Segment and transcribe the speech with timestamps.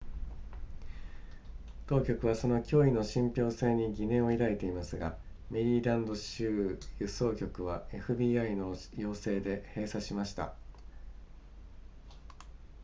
[1.85, 5.15] 当局はその脅威の信憑性に疑念を抱いていますが
[5.51, 10.55] メリーランド州輸送局は fbi の要請で閉鎖しました